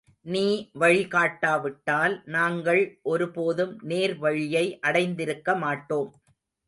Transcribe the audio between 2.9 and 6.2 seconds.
ஒரு போதும் நேர் வழியை அடைந்திருக்க மாட்டோம்.